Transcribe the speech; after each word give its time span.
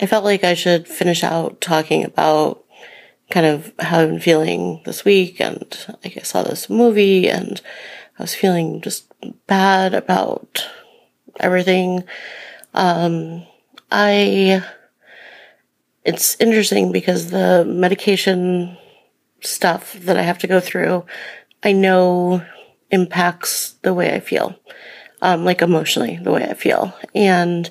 I 0.00 0.06
felt 0.06 0.24
like 0.24 0.44
I 0.44 0.54
should 0.54 0.86
finish 0.86 1.24
out 1.24 1.60
talking 1.60 2.04
about 2.04 2.64
kind 3.30 3.46
of 3.46 3.72
how 3.78 4.00
I've 4.00 4.10
been 4.10 4.20
feeling 4.20 4.80
this 4.84 5.04
week. 5.04 5.40
And 5.40 5.64
like 6.04 6.16
I 6.16 6.22
saw 6.22 6.42
this 6.42 6.70
movie 6.70 7.28
and 7.28 7.60
I 8.18 8.22
was 8.22 8.34
feeling 8.34 8.80
just 8.80 9.12
bad 9.46 9.94
about 9.94 10.66
everything. 11.40 12.04
Um, 12.74 13.44
I, 13.90 14.64
it's 16.04 16.40
interesting 16.40 16.92
because 16.92 17.30
the 17.30 17.64
medication 17.64 18.76
stuff 19.40 19.94
that 19.94 20.16
I 20.16 20.22
have 20.22 20.38
to 20.38 20.46
go 20.46 20.60
through, 20.60 21.04
I 21.62 21.72
know 21.72 22.44
impacts 22.90 23.72
the 23.82 23.94
way 23.94 24.14
I 24.14 24.20
feel, 24.20 24.58
um, 25.22 25.44
like 25.44 25.60
emotionally, 25.60 26.18
the 26.22 26.32
way 26.32 26.44
I 26.44 26.54
feel. 26.54 26.94
And 27.14 27.70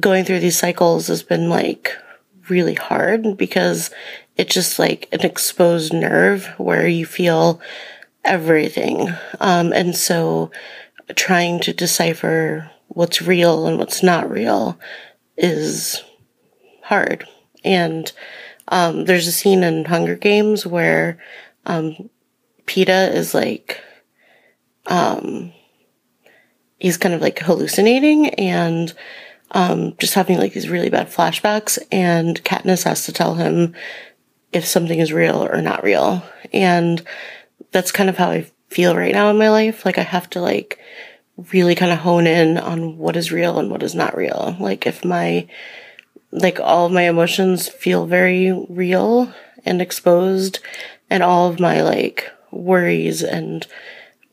going 0.00 0.24
through 0.24 0.40
these 0.40 0.58
cycles 0.58 1.06
has 1.06 1.22
been 1.22 1.48
like 1.48 1.96
really 2.48 2.74
hard 2.74 3.36
because 3.36 3.90
it's 4.36 4.54
just 4.54 4.78
like 4.78 5.08
an 5.12 5.20
exposed 5.22 5.92
nerve 5.92 6.46
where 6.58 6.86
you 6.86 7.06
feel 7.06 7.60
everything. 8.24 9.08
Um, 9.40 9.72
and 9.72 9.96
so 9.96 10.50
trying 11.14 11.60
to 11.60 11.72
decipher 11.72 12.70
what's 12.88 13.22
real 13.22 13.66
and 13.66 13.78
what's 13.78 14.02
not 14.02 14.30
real 14.30 14.78
is 15.36 16.02
hard. 16.82 17.26
And 17.64 18.10
um, 18.68 19.06
there's 19.06 19.26
a 19.26 19.32
scene 19.32 19.62
in 19.62 19.86
Hunger 19.86 20.14
Games 20.14 20.66
where 20.66 21.18
um, 21.66 22.10
Peeta 22.66 23.12
is 23.12 23.34
like, 23.34 23.82
um, 24.86 25.52
he's 26.78 26.96
kind 26.96 27.14
of 27.14 27.20
like 27.20 27.38
hallucinating 27.38 28.28
and 28.30 28.94
um, 29.52 29.94
just 29.98 30.14
having 30.14 30.38
like 30.38 30.52
these 30.52 30.68
really 30.68 30.90
bad 30.90 31.08
flashbacks, 31.08 31.78
and 31.90 32.42
Katniss 32.44 32.84
has 32.84 33.04
to 33.04 33.12
tell 33.12 33.34
him 33.34 33.74
if 34.52 34.64
something 34.64 34.98
is 34.98 35.12
real 35.12 35.46
or 35.46 35.60
not 35.60 35.82
real. 35.82 36.22
And 36.52 37.02
that's 37.72 37.92
kind 37.92 38.08
of 38.08 38.16
how 38.16 38.30
I 38.30 38.50
feel 38.68 38.96
right 38.96 39.12
now 39.12 39.30
in 39.30 39.38
my 39.38 39.50
life. 39.50 39.84
Like 39.84 39.98
I 39.98 40.02
have 40.02 40.28
to 40.30 40.40
like 40.40 40.78
really 41.52 41.74
kind 41.74 41.92
of 41.92 41.98
hone 41.98 42.26
in 42.26 42.58
on 42.58 42.98
what 42.98 43.16
is 43.16 43.32
real 43.32 43.58
and 43.58 43.70
what 43.70 43.82
is 43.82 43.94
not 43.94 44.16
real. 44.16 44.56
Like 44.58 44.86
if 44.86 45.04
my 45.04 45.48
like 46.30 46.60
all 46.60 46.86
of 46.86 46.92
my 46.92 47.02
emotions 47.02 47.68
feel 47.68 48.06
very 48.06 48.52
real 48.68 49.32
and 49.64 49.80
exposed 49.80 50.60
and 51.08 51.22
all 51.22 51.48
of 51.48 51.60
my 51.60 51.82
like 51.82 52.30
worries 52.50 53.22
and 53.22 53.66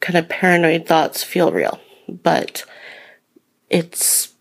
kind 0.00 0.18
of 0.18 0.28
paranoid 0.28 0.86
thoughts 0.86 1.22
feel 1.22 1.52
real. 1.52 1.80
But 2.08 2.64
it's 3.70 4.33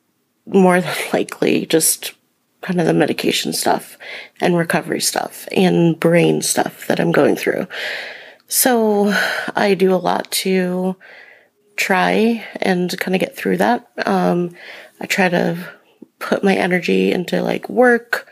more 0.45 0.81
than 0.81 0.95
likely 1.13 1.65
just 1.65 2.13
kind 2.61 2.79
of 2.79 2.87
the 2.87 2.93
medication 2.93 3.53
stuff 3.53 3.97
and 4.39 4.57
recovery 4.57 5.01
stuff 5.01 5.47
and 5.51 5.99
brain 5.99 6.41
stuff 6.41 6.87
that 6.87 6.99
I'm 6.99 7.11
going 7.11 7.35
through. 7.35 7.67
So 8.47 9.13
I 9.55 9.73
do 9.73 9.93
a 9.93 9.97
lot 9.97 10.31
to 10.31 10.95
try 11.75 12.45
and 12.61 12.97
kind 12.99 13.15
of 13.15 13.19
get 13.19 13.35
through 13.35 13.57
that. 13.57 13.89
Um, 14.05 14.55
I 15.01 15.05
try 15.05 15.27
to 15.29 15.57
put 16.19 16.43
my 16.43 16.55
energy 16.55 17.11
into 17.11 17.41
like 17.41 17.67
work, 17.69 18.27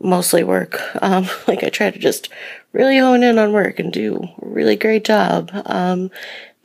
mostly 0.00 0.44
work. 0.44 0.80
Um, 1.02 1.28
like 1.46 1.62
I 1.62 1.68
try 1.68 1.90
to 1.90 1.98
just 1.98 2.30
really 2.72 2.98
hone 2.98 3.22
in 3.22 3.38
on 3.38 3.52
work 3.52 3.78
and 3.78 3.92
do 3.92 4.16
a 4.16 4.48
really 4.48 4.74
great 4.74 5.04
job. 5.04 5.50
Um, 5.66 6.10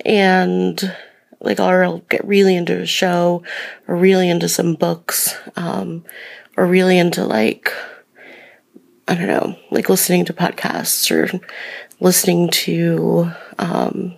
and 0.05 0.95
like, 1.41 1.59
or 1.59 1.83
I'll 1.83 1.99
get 2.09 2.25
really 2.25 2.55
into 2.55 2.79
a 2.79 2.85
show 2.85 3.43
or 3.87 3.95
really 3.95 4.29
into 4.29 4.49
some 4.49 4.75
books, 4.75 5.35
um, 5.55 6.03
or 6.57 6.65
really 6.65 6.97
into 6.97 7.23
like, 7.25 7.71
I 9.07 9.15
don't 9.15 9.27
know, 9.27 9.57
like 9.71 9.89
listening 9.89 10.25
to 10.25 10.33
podcasts 10.33 11.09
or 11.11 11.39
listening 11.99 12.49
to, 12.49 13.31
um, 13.57 14.15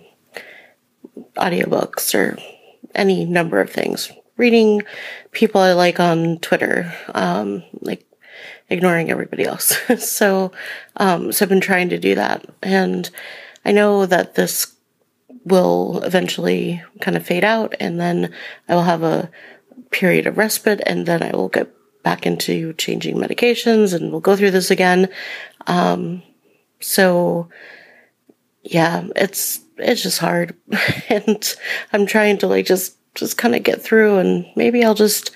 audiobooks 1.36 2.14
or 2.14 2.38
any 2.94 3.24
number 3.24 3.60
of 3.60 3.70
things. 3.70 4.12
Reading 4.36 4.82
people 5.30 5.60
I 5.60 5.72
like 5.72 6.00
on 6.00 6.38
Twitter, 6.38 6.92
um, 7.14 7.62
like 7.80 8.06
ignoring 8.68 9.10
everybody 9.10 9.44
else. 9.44 9.76
so, 9.98 10.52
um, 10.96 11.32
so 11.32 11.44
I've 11.44 11.48
been 11.48 11.60
trying 11.60 11.90
to 11.90 11.98
do 11.98 12.14
that. 12.14 12.44
And 12.62 13.08
I 13.64 13.72
know 13.72 14.06
that 14.06 14.34
this 14.34 14.74
will 15.44 16.02
eventually 16.04 16.82
kind 17.00 17.16
of 17.16 17.26
fade 17.26 17.44
out 17.44 17.74
and 17.80 18.00
then 18.00 18.32
I 18.68 18.74
will 18.74 18.82
have 18.82 19.02
a 19.02 19.30
period 19.90 20.26
of 20.26 20.38
respite 20.38 20.80
and 20.86 21.06
then 21.06 21.22
I 21.22 21.30
will 21.32 21.48
get 21.48 21.72
back 22.02 22.26
into 22.26 22.72
changing 22.74 23.16
medications 23.16 23.94
and 23.94 24.10
we'll 24.10 24.20
go 24.20 24.36
through 24.36 24.50
this 24.50 24.70
again. 24.70 25.08
Um, 25.66 26.22
so 26.80 27.48
yeah, 28.62 29.06
it's, 29.16 29.60
it's 29.78 30.02
just 30.02 30.18
hard 30.18 30.56
and 31.08 31.56
I'm 31.92 32.06
trying 32.06 32.38
to 32.38 32.46
like 32.46 32.66
just, 32.66 32.96
just 33.14 33.36
kind 33.36 33.54
of 33.54 33.62
get 33.62 33.82
through 33.82 34.18
and 34.18 34.46
maybe 34.56 34.84
I'll 34.84 34.94
just 34.94 35.32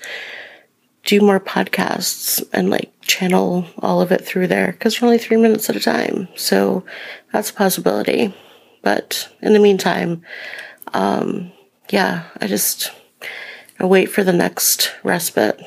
do 1.03 1.21
more 1.21 1.39
podcasts 1.39 2.43
and 2.51 2.69
like 2.69 2.91
channel 3.01 3.65
all 3.79 4.01
of 4.01 4.11
it 4.11 4.25
through 4.25 4.47
there 4.47 4.73
because 4.73 5.01
we're 5.01 5.07
only 5.07 5.17
three 5.17 5.37
minutes 5.37 5.69
at 5.69 5.75
a 5.75 5.79
time. 5.79 6.27
So 6.35 6.83
that's 7.31 7.49
a 7.49 7.53
possibility. 7.53 8.35
But 8.87 9.27
in 9.41 9.51
the 9.51 9.59
meantime, 9.59 10.21
um, 10.93 11.51
yeah, 11.89 12.23
I 12.39 12.47
just 12.47 12.93
I 13.81 13.85
wait 13.85 14.05
for 14.05 14.23
the 14.23 14.31
next 14.31 14.93
respite 15.03 15.59